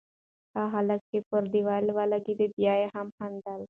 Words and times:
هغه 0.55 0.67
هلک 0.75 1.01
چې 1.09 1.17
پر 1.29 1.43
دېوال 1.53 1.85
ولگېد، 1.97 2.39
بیا 2.57 2.73
یې 2.81 2.87
هم 2.95 3.07
خندل. 3.17 3.59